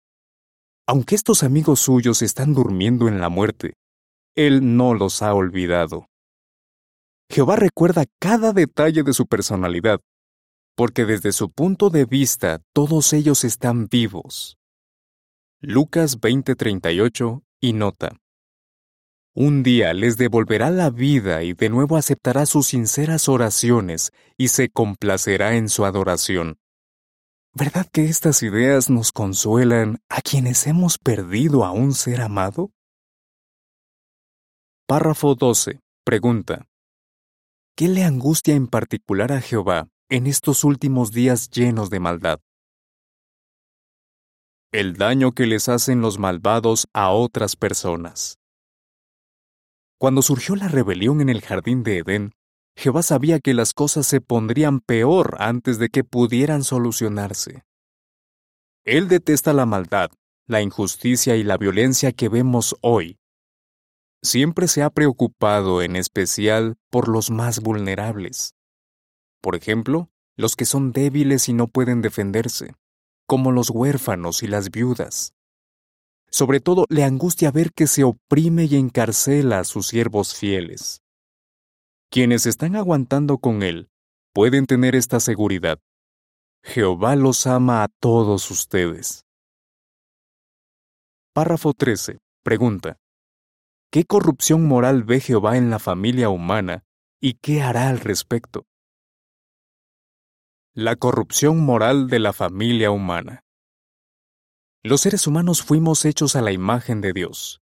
Aunque 0.86 1.14
estos 1.14 1.42
amigos 1.42 1.80
suyos 1.80 2.22
están 2.22 2.54
durmiendo 2.54 3.08
en 3.08 3.20
la 3.20 3.28
muerte, 3.28 3.74
Él 4.34 4.76
no 4.76 4.94
los 4.94 5.20
ha 5.20 5.34
olvidado. 5.34 6.06
Jehová 7.30 7.56
recuerda 7.56 8.06
cada 8.18 8.54
detalle 8.54 9.02
de 9.02 9.12
su 9.12 9.26
personalidad, 9.26 10.00
porque 10.74 11.04
desde 11.04 11.32
su 11.32 11.50
punto 11.50 11.90
de 11.90 12.06
vista 12.06 12.62
todos 12.72 13.12
ellos 13.12 13.44
están 13.44 13.88
vivos. 13.90 14.56
Lucas 15.60 16.20
20:38 16.20 17.42
y 17.60 17.74
nota. 17.74 18.16
Un 19.36 19.64
día 19.64 19.92
les 19.94 20.16
devolverá 20.16 20.70
la 20.70 20.90
vida 20.90 21.42
y 21.42 21.54
de 21.54 21.68
nuevo 21.68 21.96
aceptará 21.96 22.46
sus 22.46 22.68
sinceras 22.68 23.28
oraciones 23.28 24.12
y 24.38 24.46
se 24.46 24.68
complacerá 24.68 25.56
en 25.56 25.68
su 25.68 25.84
adoración. 25.84 26.60
¿Verdad 27.52 27.88
que 27.92 28.04
estas 28.04 28.44
ideas 28.44 28.90
nos 28.90 29.10
consuelan 29.10 29.98
a 30.08 30.20
quienes 30.20 30.68
hemos 30.68 30.98
perdido 30.98 31.64
a 31.64 31.72
un 31.72 31.94
ser 31.94 32.20
amado? 32.20 32.70
Párrafo 34.86 35.34
12. 35.34 35.80
Pregunta. 36.04 36.68
¿Qué 37.76 37.88
le 37.88 38.04
angustia 38.04 38.54
en 38.54 38.68
particular 38.68 39.32
a 39.32 39.40
Jehová 39.40 39.88
en 40.10 40.28
estos 40.28 40.62
últimos 40.62 41.10
días 41.10 41.50
llenos 41.50 41.90
de 41.90 41.98
maldad? 41.98 42.38
El 44.70 44.96
daño 44.96 45.32
que 45.32 45.46
les 45.46 45.68
hacen 45.68 46.00
los 46.00 46.20
malvados 46.20 46.86
a 46.92 47.10
otras 47.10 47.56
personas. 47.56 48.38
Cuando 49.98 50.22
surgió 50.22 50.56
la 50.56 50.68
rebelión 50.68 51.20
en 51.20 51.28
el 51.28 51.40
jardín 51.40 51.82
de 51.82 51.98
Edén, 51.98 52.32
Jehová 52.76 53.02
sabía 53.02 53.40
que 53.40 53.54
las 53.54 53.72
cosas 53.72 54.06
se 54.06 54.20
pondrían 54.20 54.80
peor 54.80 55.36
antes 55.38 55.78
de 55.78 55.88
que 55.88 56.04
pudieran 56.04 56.64
solucionarse. 56.64 57.64
Él 58.84 59.08
detesta 59.08 59.52
la 59.52 59.64
maldad, 59.64 60.10
la 60.46 60.60
injusticia 60.60 61.36
y 61.36 61.44
la 61.44 61.56
violencia 61.56 62.12
que 62.12 62.28
vemos 62.28 62.76
hoy, 62.80 63.18
siempre 64.24 64.68
se 64.68 64.82
ha 64.82 64.90
preocupado 64.90 65.82
en 65.82 65.96
especial 65.96 66.76
por 66.90 67.08
los 67.08 67.30
más 67.30 67.60
vulnerables. 67.60 68.54
Por 69.40 69.54
ejemplo, 69.54 70.10
los 70.36 70.56
que 70.56 70.64
son 70.64 70.92
débiles 70.92 71.48
y 71.48 71.52
no 71.52 71.68
pueden 71.68 72.00
defenderse, 72.00 72.74
como 73.26 73.52
los 73.52 73.70
huérfanos 73.70 74.42
y 74.42 74.46
las 74.48 74.70
viudas. 74.70 75.34
Sobre 76.34 76.58
todo 76.58 76.86
le 76.88 77.04
angustia 77.04 77.52
ver 77.52 77.72
que 77.72 77.86
se 77.86 78.02
oprime 78.02 78.64
y 78.64 78.74
encarcela 78.74 79.60
a 79.60 79.64
sus 79.64 79.86
siervos 79.86 80.34
fieles. 80.34 81.00
Quienes 82.10 82.46
están 82.46 82.74
aguantando 82.74 83.38
con 83.38 83.62
él 83.62 83.88
pueden 84.32 84.66
tener 84.66 84.96
esta 84.96 85.20
seguridad. 85.20 85.78
Jehová 86.64 87.14
los 87.14 87.46
ama 87.46 87.84
a 87.84 87.88
todos 88.00 88.50
ustedes. 88.50 89.24
Párrafo 91.32 91.72
13. 91.72 92.18
Pregunta. 92.42 92.98
¿Qué 93.92 94.04
corrupción 94.04 94.66
moral 94.66 95.04
ve 95.04 95.20
Jehová 95.20 95.56
en 95.56 95.70
la 95.70 95.78
familia 95.78 96.30
humana 96.30 96.82
y 97.20 97.34
qué 97.34 97.62
hará 97.62 97.88
al 97.88 98.00
respecto? 98.00 98.66
La 100.74 100.96
corrupción 100.96 101.64
moral 101.64 102.08
de 102.08 102.18
la 102.18 102.32
familia 102.32 102.90
humana. 102.90 103.43
Los 104.86 105.00
seres 105.00 105.26
humanos 105.26 105.62
fuimos 105.62 106.04
hechos 106.04 106.36
a 106.36 106.42
la 106.42 106.52
imagen 106.52 107.00
de 107.00 107.14
Dios, 107.14 107.62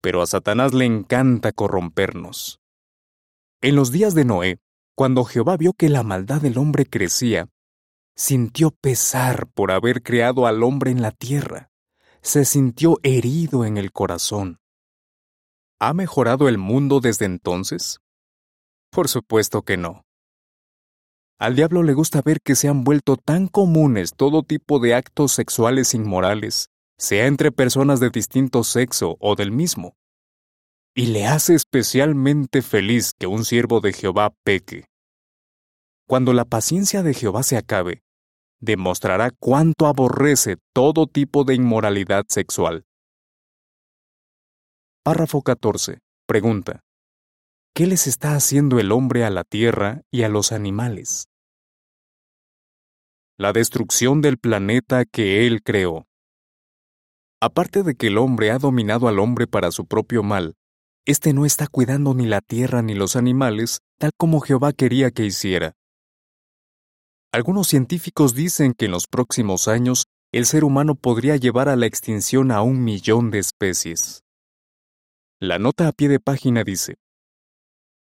pero 0.00 0.22
a 0.22 0.26
Satanás 0.26 0.72
le 0.72 0.84
encanta 0.84 1.50
corrompernos. 1.50 2.60
En 3.60 3.74
los 3.74 3.90
días 3.90 4.14
de 4.14 4.24
Noé, 4.24 4.60
cuando 4.94 5.24
Jehová 5.24 5.56
vio 5.56 5.72
que 5.72 5.88
la 5.88 6.04
maldad 6.04 6.40
del 6.40 6.58
hombre 6.58 6.86
crecía, 6.86 7.48
sintió 8.14 8.70
pesar 8.70 9.48
por 9.48 9.72
haber 9.72 10.04
creado 10.04 10.46
al 10.46 10.62
hombre 10.62 10.92
en 10.92 11.02
la 11.02 11.10
tierra, 11.10 11.72
se 12.20 12.44
sintió 12.44 13.00
herido 13.02 13.64
en 13.64 13.76
el 13.76 13.90
corazón. 13.90 14.60
¿Ha 15.80 15.92
mejorado 15.92 16.48
el 16.48 16.56
mundo 16.56 17.00
desde 17.00 17.24
entonces? 17.24 17.98
Por 18.90 19.08
supuesto 19.08 19.62
que 19.62 19.76
no. 19.76 20.04
Al 21.38 21.56
diablo 21.56 21.82
le 21.82 21.92
gusta 21.92 22.22
ver 22.22 22.40
que 22.40 22.54
se 22.54 22.68
han 22.68 22.84
vuelto 22.84 23.16
tan 23.16 23.48
comunes 23.48 24.14
todo 24.14 24.42
tipo 24.42 24.78
de 24.78 24.94
actos 24.94 25.32
sexuales 25.32 25.94
inmorales, 25.94 26.70
sea 26.98 27.26
entre 27.26 27.50
personas 27.50 28.00
de 28.00 28.10
distinto 28.10 28.62
sexo 28.64 29.16
o 29.18 29.34
del 29.34 29.50
mismo. 29.50 29.96
Y 30.94 31.06
le 31.06 31.26
hace 31.26 31.54
especialmente 31.54 32.62
feliz 32.62 33.12
que 33.18 33.26
un 33.26 33.44
siervo 33.44 33.80
de 33.80 33.92
Jehová 33.92 34.34
peque. 34.44 34.86
Cuando 36.06 36.32
la 36.32 36.44
paciencia 36.44 37.02
de 37.02 37.14
Jehová 37.14 37.42
se 37.42 37.56
acabe, 37.56 38.02
demostrará 38.60 39.30
cuánto 39.30 39.86
aborrece 39.86 40.58
todo 40.72 41.06
tipo 41.06 41.44
de 41.44 41.54
inmoralidad 41.54 42.24
sexual. 42.28 42.84
Párrafo 45.02 45.42
14. 45.42 45.98
Pregunta. 46.26 46.80
¿Qué 47.74 47.86
les 47.86 48.06
está 48.06 48.34
haciendo 48.34 48.78
el 48.80 48.92
hombre 48.92 49.24
a 49.24 49.30
la 49.30 49.44
tierra 49.44 50.02
y 50.10 50.24
a 50.24 50.28
los 50.28 50.52
animales? 50.52 51.28
La 53.38 53.54
destrucción 53.54 54.20
del 54.20 54.36
planeta 54.36 55.06
que 55.06 55.46
él 55.46 55.62
creó. 55.62 56.06
Aparte 57.40 57.82
de 57.82 57.94
que 57.94 58.08
el 58.08 58.18
hombre 58.18 58.50
ha 58.50 58.58
dominado 58.58 59.08
al 59.08 59.18
hombre 59.18 59.46
para 59.46 59.70
su 59.70 59.86
propio 59.86 60.22
mal, 60.22 60.54
éste 61.06 61.32
no 61.32 61.46
está 61.46 61.66
cuidando 61.66 62.12
ni 62.12 62.26
la 62.26 62.42
tierra 62.42 62.82
ni 62.82 62.94
los 62.94 63.16
animales 63.16 63.78
tal 63.98 64.10
como 64.18 64.40
Jehová 64.40 64.74
quería 64.74 65.10
que 65.10 65.24
hiciera. 65.24 65.72
Algunos 67.32 67.68
científicos 67.68 68.34
dicen 68.34 68.74
que 68.74 68.84
en 68.84 68.90
los 68.90 69.06
próximos 69.06 69.66
años 69.66 70.04
el 70.30 70.44
ser 70.44 70.64
humano 70.64 70.94
podría 70.94 71.36
llevar 71.36 71.70
a 71.70 71.76
la 71.76 71.86
extinción 71.86 72.50
a 72.50 72.60
un 72.60 72.84
millón 72.84 73.30
de 73.30 73.38
especies. 73.38 74.24
La 75.40 75.58
nota 75.58 75.88
a 75.88 75.92
pie 75.92 76.10
de 76.10 76.20
página 76.20 76.64
dice, 76.64 76.96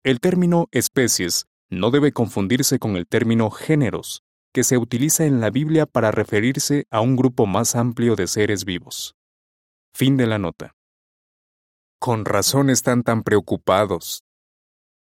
El 0.06 0.20
término 0.20 0.68
especies 0.72 1.48
no 1.68 1.90
debe 1.90 2.12
confundirse 2.12 2.78
con 2.78 2.96
el 2.96 3.08
término 3.08 3.50
géneros, 3.50 4.22
que 4.54 4.64
se 4.64 4.78
utiliza 4.78 5.26
en 5.26 5.42
la 5.42 5.50
Biblia 5.50 5.88
para 5.88 6.12
referirse 6.12 6.86
a 6.92 7.02
un 7.02 7.16
grupo 7.16 7.48
más 7.48 7.76
amplio 7.76 8.16
de 8.16 8.28
seres 8.28 8.66
vivos. 8.66 9.16
Fin 9.96 10.16
de 10.16 10.28
la 10.28 10.38
nota. 10.38 10.76
Con 11.98 12.24
razón 12.24 12.70
están 12.70 13.02
tan 13.02 13.24
preocupados. 13.24 14.22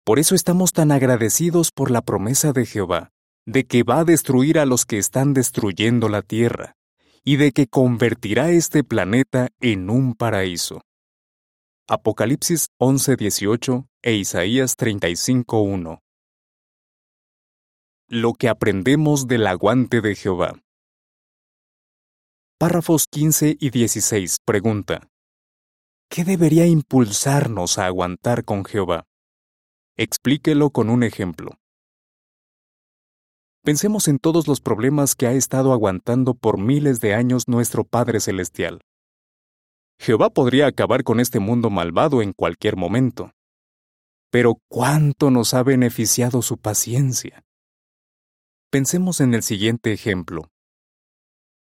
Por 0.02 0.18
eso 0.18 0.34
estamos 0.34 0.72
tan 0.72 0.90
agradecidos 0.90 1.72
por 1.72 1.90
la 1.90 2.00
promesa 2.00 2.54
de 2.54 2.64
Jehová, 2.64 3.10
de 3.44 3.66
que 3.66 3.82
va 3.82 3.98
a 3.98 4.04
destruir 4.06 4.58
a 4.58 4.64
los 4.64 4.86
que 4.86 4.96
están 4.96 5.34
destruyendo 5.34 6.08
la 6.08 6.22
tierra, 6.22 6.74
y 7.22 7.36
de 7.36 7.52
que 7.52 7.66
convertirá 7.66 8.48
este 8.48 8.82
planeta 8.82 9.50
en 9.60 9.90
un 9.90 10.14
paraíso. 10.14 10.80
Apocalipsis 11.86 12.70
11:18 12.78 13.86
e 14.06 14.14
Isaías 14.14 14.76
35:1. 14.76 15.98
Lo 18.06 18.34
que 18.34 18.48
aprendemos 18.48 19.26
del 19.26 19.48
aguante 19.48 20.00
de 20.00 20.14
Jehová. 20.14 20.62
Párrafos 22.56 23.06
15 23.10 23.56
y 23.58 23.70
16 23.70 24.36
pregunta. 24.44 25.08
¿Qué 26.08 26.22
debería 26.22 26.66
impulsarnos 26.66 27.78
a 27.78 27.86
aguantar 27.86 28.44
con 28.44 28.64
Jehová? 28.64 29.08
Explíquelo 29.96 30.70
con 30.70 30.88
un 30.88 31.02
ejemplo. 31.02 31.58
Pensemos 33.64 34.06
en 34.06 34.20
todos 34.20 34.46
los 34.46 34.60
problemas 34.60 35.16
que 35.16 35.26
ha 35.26 35.32
estado 35.32 35.72
aguantando 35.72 36.34
por 36.34 36.60
miles 36.60 37.00
de 37.00 37.14
años 37.14 37.48
nuestro 37.48 37.82
Padre 37.82 38.20
Celestial. 38.20 38.82
Jehová 39.98 40.30
podría 40.30 40.68
acabar 40.68 41.02
con 41.02 41.18
este 41.18 41.40
mundo 41.40 41.70
malvado 41.70 42.22
en 42.22 42.32
cualquier 42.32 42.76
momento. 42.76 43.32
Pero 44.30 44.60
¿cuánto 44.68 45.30
nos 45.30 45.54
ha 45.54 45.62
beneficiado 45.62 46.42
su 46.42 46.58
paciencia? 46.58 47.44
Pensemos 48.70 49.20
en 49.20 49.34
el 49.34 49.42
siguiente 49.42 49.92
ejemplo. 49.92 50.50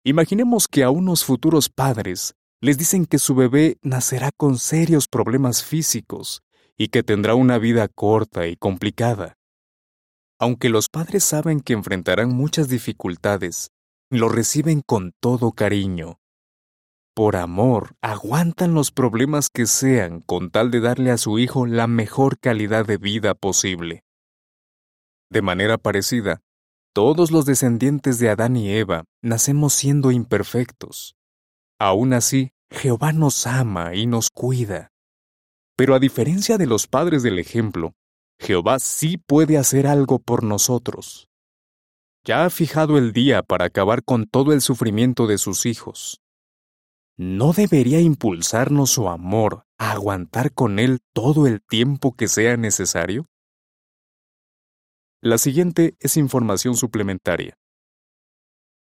Imaginemos 0.04 0.68
que 0.68 0.82
a 0.82 0.90
unos 0.90 1.24
futuros 1.24 1.68
padres 1.68 2.34
les 2.60 2.78
dicen 2.78 3.06
que 3.06 3.18
su 3.18 3.34
bebé 3.34 3.78
nacerá 3.82 4.30
con 4.36 4.58
serios 4.58 5.08
problemas 5.08 5.64
físicos 5.64 6.42
y 6.76 6.88
que 6.88 7.02
tendrá 7.02 7.34
una 7.34 7.58
vida 7.58 7.88
corta 7.88 8.46
y 8.46 8.56
complicada. 8.56 9.36
Aunque 10.38 10.68
los 10.68 10.88
padres 10.88 11.24
saben 11.24 11.60
que 11.60 11.72
enfrentarán 11.72 12.34
muchas 12.34 12.68
dificultades, 12.68 13.70
lo 14.10 14.28
reciben 14.28 14.82
con 14.84 15.12
todo 15.20 15.52
cariño 15.52 16.18
por 17.16 17.36
amor, 17.36 17.96
aguantan 18.02 18.74
los 18.74 18.92
problemas 18.92 19.48
que 19.48 19.64
sean 19.64 20.20
con 20.20 20.50
tal 20.50 20.70
de 20.70 20.80
darle 20.80 21.10
a 21.10 21.16
su 21.16 21.38
hijo 21.38 21.64
la 21.64 21.86
mejor 21.86 22.38
calidad 22.38 22.84
de 22.84 22.98
vida 22.98 23.32
posible. 23.34 24.04
De 25.30 25.40
manera 25.40 25.78
parecida, 25.78 26.42
todos 26.92 27.30
los 27.30 27.46
descendientes 27.46 28.18
de 28.18 28.28
Adán 28.28 28.54
y 28.54 28.70
Eva 28.70 29.04
nacemos 29.22 29.72
siendo 29.72 30.10
imperfectos. 30.10 31.16
Aún 31.80 32.12
así, 32.12 32.50
Jehová 32.70 33.12
nos 33.12 33.46
ama 33.46 33.94
y 33.94 34.06
nos 34.06 34.28
cuida. 34.28 34.90
Pero 35.74 35.94
a 35.94 35.98
diferencia 35.98 36.58
de 36.58 36.66
los 36.66 36.86
padres 36.86 37.22
del 37.22 37.38
ejemplo, 37.38 37.94
Jehová 38.38 38.78
sí 38.78 39.16
puede 39.16 39.56
hacer 39.56 39.86
algo 39.86 40.18
por 40.18 40.44
nosotros. 40.44 41.30
Ya 42.26 42.44
ha 42.44 42.50
fijado 42.50 42.98
el 42.98 43.14
día 43.14 43.42
para 43.42 43.64
acabar 43.64 44.04
con 44.04 44.26
todo 44.26 44.52
el 44.52 44.60
sufrimiento 44.60 45.26
de 45.26 45.38
sus 45.38 45.64
hijos. 45.64 46.20
¿No 47.18 47.54
debería 47.54 47.98
impulsarnos 48.00 48.90
su 48.90 49.08
amor 49.08 49.64
a 49.78 49.92
aguantar 49.92 50.52
con 50.52 50.78
Él 50.78 51.00
todo 51.14 51.46
el 51.46 51.62
tiempo 51.62 52.14
que 52.14 52.28
sea 52.28 52.58
necesario? 52.58 53.26
La 55.22 55.38
siguiente 55.38 55.96
es 55.98 56.18
información 56.18 56.76
suplementaria. 56.76 57.56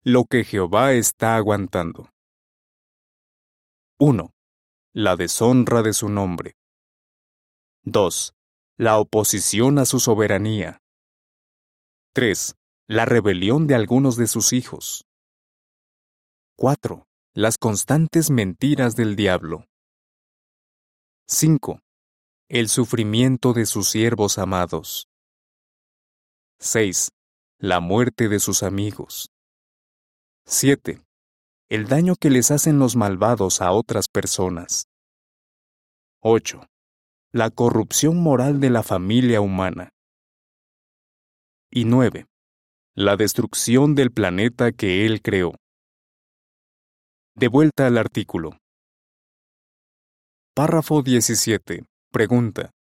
Lo 0.04 0.26
que 0.26 0.44
Jehová 0.44 0.92
está 0.92 1.34
aguantando. 1.34 2.10
1. 3.99 4.32
La 4.94 5.16
deshonra 5.16 5.82
de 5.82 5.92
su 5.92 6.08
nombre. 6.08 6.56
2. 7.82 8.32
La 8.76 8.99
oposición 9.00 9.80
a 9.80 9.84
su 9.84 9.99
soberanía. 9.99 10.78
3. 12.14 12.54
La 12.87 13.06
rebelión 13.06 13.66
de 13.66 13.75
algunos 13.75 14.16
de 14.16 14.28
sus 14.28 14.52
hijos. 14.52 15.04
4. 16.56 17.10
Las 17.34 17.58
constantes 17.58 18.30
mentiras 18.30 18.96
del 18.96 19.16
diablo. 19.16 19.66
5. 21.28 21.80
El 22.49 22.68
sufrimiento 22.68 23.52
de 23.52 23.66
sus 23.66 23.88
siervos 23.88 24.38
amados. 24.38 25.08
6. 26.58 27.10
La 27.58 27.80
muerte 27.80 28.28
de 28.28 28.40
sus 28.40 28.62
amigos. 28.62 29.30
7. 30.46 31.02
El 31.68 31.87
daño 31.87 32.16
que 32.16 32.30
les 32.30 32.50
hacen 32.50 32.78
los 32.78 32.96
malvados 32.96 33.60
a 33.60 33.72
otras 33.72 34.08
personas. 34.08 34.88
8 36.20 36.70
la 37.32 37.50
corrupción 37.50 38.16
moral 38.16 38.58
de 38.58 38.70
la 38.70 38.82
familia 38.82 39.40
humana. 39.40 39.90
Y 41.70 41.84
9. 41.84 42.26
La 42.96 43.16
destrucción 43.16 43.94
del 43.94 44.10
planeta 44.10 44.72
que 44.72 45.06
él 45.06 45.22
creó. 45.22 45.54
De 47.37 47.49
vuelta 47.49 47.87
al 47.87 47.96
artículo. 47.96 48.58
Párrafo 50.54 51.02
17. 51.02 51.84
Pregunta. 52.10 52.72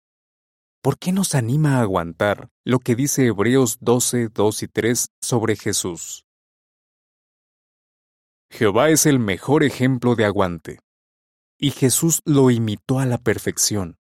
¿Por 0.83 0.99
qué 0.99 1.13
nos 1.13 1.35
anima 1.35 1.77
a 1.77 1.83
aguantar 1.83 2.49
lo 2.65 2.79
que 2.79 2.97
dice 2.97 3.27
Hebreos 3.27 3.77
12, 3.81 4.31
2 4.31 4.63
y 4.63 4.69
3 4.69 5.09
sobre 5.21 5.55
Jesús? 5.55 6.25
Jehová 8.51 8.89
es 8.89 9.05
el 9.05 9.19
mejor 9.19 9.65
ejemplo 9.65 10.15
de 10.15 10.25
aguante. 10.25 10.81
Y 11.59 11.71
Jesús 11.71 12.23
lo 12.25 12.51
imitó 12.51 13.01
a 13.01 13.07
la 13.07 13.19
perfección. 13.19 13.97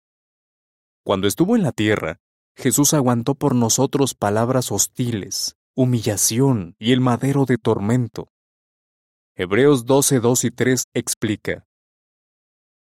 Cuando 1.04 1.28
estuvo 1.28 1.56
en 1.56 1.62
la 1.62 1.72
tierra, 1.72 2.20
Jesús 2.56 2.94
aguantó 2.94 3.34
por 3.34 3.54
nosotros 3.54 4.14
palabras 4.14 4.72
hostiles, 4.72 5.56
humillación 5.76 6.74
y 6.78 6.92
el 6.92 7.00
madero 7.00 7.44
de 7.44 7.58
tormento. 7.58 8.28
Hebreos 9.40 9.86
12, 9.86 10.18
2 10.18 10.44
y 10.46 10.50
3 10.50 10.82
explica. 10.94 11.64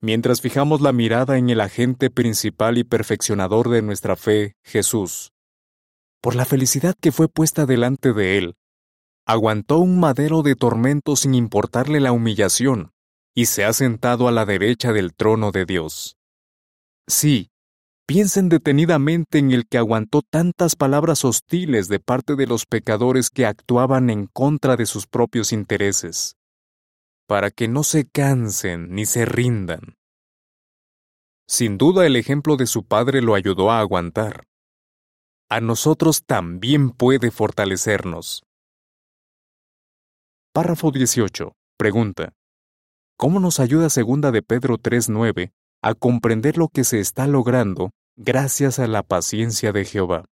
Mientras 0.01 0.41
fijamos 0.41 0.81
la 0.81 0.91
mirada 0.91 1.37
en 1.37 1.51
el 1.51 1.61
agente 1.61 2.09
principal 2.09 2.79
y 2.79 2.83
perfeccionador 2.83 3.69
de 3.69 3.83
nuestra 3.83 4.15
fe, 4.15 4.55
Jesús, 4.63 5.33
por 6.19 6.33
la 6.33 6.45
felicidad 6.45 6.95
que 6.99 7.11
fue 7.11 7.27
puesta 7.27 7.67
delante 7.67 8.11
de 8.11 8.39
él, 8.39 8.55
aguantó 9.27 9.77
un 9.77 9.99
madero 9.99 10.41
de 10.41 10.55
tormento 10.55 11.15
sin 11.15 11.35
importarle 11.35 11.99
la 11.99 12.11
humillación, 12.11 12.89
y 13.35 13.45
se 13.45 13.63
ha 13.63 13.71
sentado 13.71 14.27
a 14.27 14.31
la 14.31 14.47
derecha 14.47 14.93
del 14.93 15.13
trono 15.13 15.51
de 15.51 15.65
Dios. 15.65 16.17
Sí, 17.07 17.51
Piensen 18.07 18.47
detenidamente 18.47 19.37
en 19.37 19.51
el 19.51 19.67
que 19.67 19.77
aguantó 19.77 20.21
tantas 20.21 20.77
palabras 20.77 21.25
hostiles 21.25 21.89
de 21.89 21.99
parte 21.99 22.37
de 22.37 22.47
los 22.47 22.65
pecadores 22.65 23.29
que 23.29 23.45
actuaban 23.45 24.09
en 24.09 24.27
contra 24.27 24.77
de 24.77 24.85
sus 24.85 25.07
propios 25.07 25.51
intereses, 25.51 26.37
para 27.27 27.51
que 27.51 27.67
no 27.67 27.83
se 27.83 28.07
cansen 28.07 28.93
ni 28.95 29.05
se 29.05 29.25
rindan. 29.25 29.95
Sin 31.47 31.77
duda 31.77 32.05
el 32.05 32.15
ejemplo 32.15 32.57
de 32.57 32.65
su 32.65 32.83
padre 32.83 33.21
lo 33.21 33.35
ayudó 33.35 33.71
a 33.71 33.79
aguantar. 33.79 34.47
A 35.49 35.61
nosotros 35.61 36.25
también 36.25 36.89
puede 36.89 37.31
fortalecernos. 37.31 38.43
Párrafo 40.53 40.91
18. 40.91 41.53
Pregunta. 41.77 42.33
¿Cómo 43.17 43.39
nos 43.39 43.59
ayuda 43.59 43.89
segunda 43.89 44.31
de 44.31 44.41
Pedro 44.41 44.77
3.9 44.77 45.51
a 45.81 45.93
comprender 45.93 46.57
lo 46.57 46.67
que 46.67 46.83
se 46.83 46.99
está 46.99 47.27
logrando 47.27 47.91
gracias 48.17 48.79
a 48.79 48.87
la 48.87 49.03
paciencia 49.03 49.71
de 49.71 49.85
Jehová. 49.85 50.25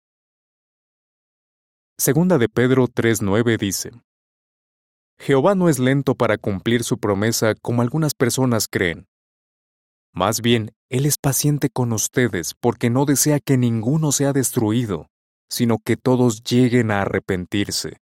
Segunda 1.97 2.37
de 2.37 2.49
Pedro 2.49 2.87
3.9 2.87 3.57
dice, 3.59 3.91
Jehová 5.23 5.55
no 5.55 5.69
es 5.69 5.79
lento 5.79 6.15
para 6.15 6.37
cumplir 6.37 6.83
su 6.83 6.97
promesa 6.97 7.55
como 7.55 7.81
algunas 7.81 8.13
personas 8.13 8.67
creen. 8.69 9.07
Más 10.11 10.41
bien, 10.41 10.73
Él 10.89 11.05
es 11.05 11.17
paciente 11.17 11.69
con 11.69 11.93
ustedes 11.93 12.55
porque 12.59 12.89
no 12.89 13.05
desea 13.05 13.39
que 13.39 13.55
ninguno 13.55 14.11
sea 14.11 14.33
destruido, 14.33 15.07
sino 15.49 15.77
que 15.77 15.95
todos 15.95 16.43
lleguen 16.43 16.91
a 16.91 17.03
arrepentirse. 17.03 18.01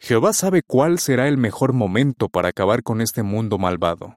Jehová 0.00 0.32
sabe 0.32 0.62
cuál 0.66 0.98
será 1.00 1.28
el 1.28 1.36
mejor 1.36 1.74
momento 1.74 2.30
para 2.30 2.48
acabar 2.48 2.82
con 2.82 3.02
este 3.02 3.22
mundo 3.22 3.58
malvado. 3.58 4.16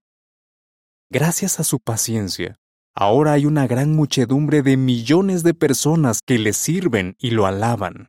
Gracias 1.10 1.60
a 1.60 1.66
su 1.66 1.82
paciencia, 1.82 2.56
ahora 2.96 3.34
hay 3.34 3.46
una 3.46 3.68
gran 3.68 3.94
muchedumbre 3.94 4.62
de 4.62 4.78
millones 4.78 5.44
de 5.44 5.54
personas 5.54 6.22
que 6.26 6.40
le 6.40 6.54
sirven 6.54 7.18
y 7.20 7.32
lo 7.32 7.46
alaban. 7.46 8.08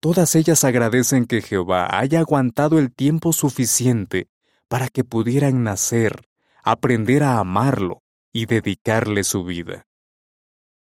Todas 0.00 0.36
ellas 0.36 0.62
agradecen 0.62 1.26
que 1.26 1.42
Jehová 1.42 1.88
haya 1.98 2.20
aguantado 2.20 2.78
el 2.78 2.94
tiempo 2.94 3.32
suficiente 3.32 4.28
para 4.68 4.88
que 4.88 5.02
pudieran 5.02 5.64
nacer, 5.64 6.28
aprender 6.62 7.24
a 7.24 7.38
amarlo 7.38 8.02
y 8.32 8.46
dedicarle 8.46 9.24
su 9.24 9.42
vida. 9.42 9.86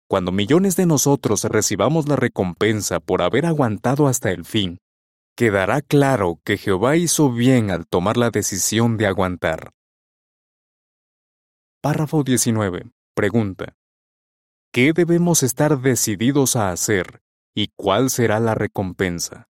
Cuando 0.09 0.31
millones 0.31 0.77
de 0.77 0.85
nosotros 0.85 1.45
recibamos 1.45 2.07
la 2.07 2.17
recompensa 2.17 3.01
por 3.01 3.23
haber 3.23 3.47
aguantado 3.47 4.09
hasta 4.09 4.31
el 4.31 4.45
fin, 4.45 4.79
quedará 5.35 5.81
claro 5.81 6.41
que 6.45 6.59
Jehová 6.59 6.97
hizo 6.97 7.33
bien 7.33 7.71
al 7.71 7.87
tomar 7.87 8.19
la 8.19 8.31
decisión 8.31 8.99
de 8.99 9.07
aguantar. 9.07 9.73
Párrafo 11.81 12.25
19. 12.25 12.91
Pregunta. 13.15 13.75
¿Qué 14.71 14.93
debemos 14.93 15.43
estar 15.43 15.81
decididos 15.81 16.57
a 16.57 16.71
hacer 16.73 17.23
y 17.59 17.73
cuál 17.75 18.09
será 18.09 18.39
la 18.39 18.55
recompensa? 18.55 19.49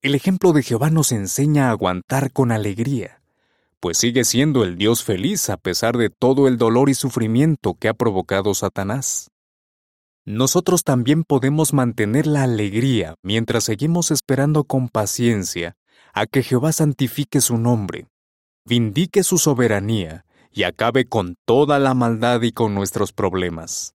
El 0.00 0.14
ejemplo 0.14 0.54
de 0.54 0.62
Jehová 0.62 0.88
nos 0.88 1.12
enseña 1.12 1.68
a 1.68 1.70
aguantar 1.72 2.32
con 2.32 2.50
alegría, 2.50 3.22
pues 3.78 3.98
sigue 3.98 4.24
siendo 4.24 4.64
el 4.64 4.78
Dios 4.78 5.04
feliz 5.04 5.50
a 5.50 5.58
pesar 5.58 5.98
de 5.98 6.08
todo 6.08 6.48
el 6.48 6.56
dolor 6.56 6.88
y 6.88 6.94
sufrimiento 6.94 7.74
que 7.74 7.88
ha 7.88 7.94
provocado 7.94 8.54
Satanás. 8.54 9.30
Nosotros 10.24 10.82
también 10.82 11.24
podemos 11.24 11.74
mantener 11.74 12.26
la 12.26 12.44
alegría 12.44 13.16
mientras 13.22 13.64
seguimos 13.64 14.10
esperando 14.10 14.64
con 14.64 14.88
paciencia 14.88 15.76
a 16.14 16.24
que 16.24 16.42
Jehová 16.42 16.72
santifique 16.72 17.42
su 17.42 17.58
nombre 17.58 18.08
vindique 18.64 19.24
su 19.24 19.36
soberanía 19.36 20.24
y 20.50 20.62
acabe 20.62 21.06
con 21.06 21.36
toda 21.44 21.78
la 21.78 21.92
maldad 21.92 22.40
y 22.40 22.52
con 22.52 22.74
nuestros 22.74 23.12
problemas. 23.12 23.94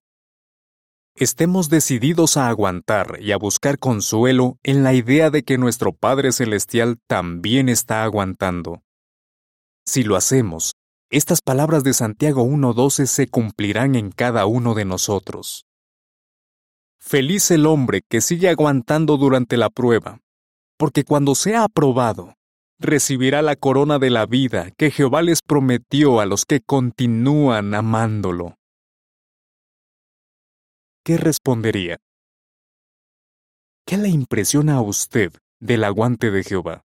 Estemos 1.20 1.68
decididos 1.68 2.36
a 2.36 2.48
aguantar 2.48 3.18
y 3.20 3.32
a 3.32 3.38
buscar 3.38 3.80
consuelo 3.80 4.56
en 4.62 4.84
la 4.84 4.94
idea 4.94 5.30
de 5.30 5.42
que 5.42 5.58
nuestro 5.58 5.92
Padre 5.92 6.30
Celestial 6.30 7.00
también 7.08 7.68
está 7.68 8.04
aguantando. 8.04 8.84
Si 9.84 10.04
lo 10.04 10.14
hacemos, 10.14 10.74
estas 11.10 11.42
palabras 11.42 11.82
de 11.82 11.92
Santiago 11.92 12.44
1.12 12.44 13.06
se 13.06 13.26
cumplirán 13.26 13.96
en 13.96 14.12
cada 14.12 14.46
uno 14.46 14.74
de 14.74 14.84
nosotros. 14.84 15.66
Feliz 17.00 17.50
el 17.50 17.66
hombre 17.66 18.02
que 18.08 18.20
sigue 18.20 18.48
aguantando 18.48 19.16
durante 19.16 19.56
la 19.56 19.70
prueba, 19.70 20.20
porque 20.76 21.02
cuando 21.02 21.34
sea 21.34 21.64
aprobado, 21.64 22.34
recibirá 22.78 23.42
la 23.42 23.56
corona 23.56 23.98
de 23.98 24.10
la 24.10 24.24
vida 24.24 24.70
que 24.76 24.92
Jehová 24.92 25.22
les 25.22 25.42
prometió 25.42 26.20
a 26.20 26.26
los 26.26 26.44
que 26.44 26.60
continúan 26.60 27.74
amándolo. 27.74 28.57
¿Qué 31.08 31.16
respondería? 31.16 31.96
¿Qué 33.86 33.96
le 33.96 34.10
impresiona 34.10 34.74
a 34.74 34.82
usted 34.82 35.32
del 35.58 35.84
aguante 35.84 36.30
de 36.30 36.44
Jehová? 36.44 36.84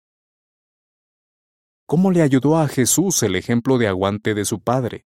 ¿Cómo 1.85 2.09
le 2.09 2.23
ayudó 2.23 2.57
a 2.57 2.67
Jesús 2.67 3.21
el 3.21 3.35
ejemplo 3.35 3.77
de 3.77 3.87
aguante 3.87 4.33
de 4.33 4.43
su 4.43 4.59
Padre? 4.59 5.05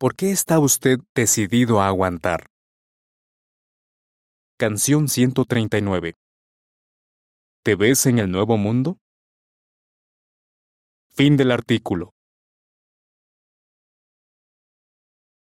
¿Por 0.00 0.16
qué 0.16 0.32
está 0.32 0.58
usted 0.58 0.98
decidido 1.14 1.80
a 1.80 1.86
aguantar? 1.86 2.46
Canción 4.58 5.06
139. 5.06 6.16
¿Te 7.62 7.76
ves 7.76 8.06
en 8.06 8.18
el 8.18 8.32
nuevo 8.32 8.56
mundo? 8.56 8.98
Fin 11.14 11.36
del 11.36 11.52
artículo. 11.52 12.14